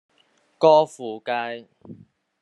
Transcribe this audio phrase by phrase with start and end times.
[0.57, 1.67] 歌賦街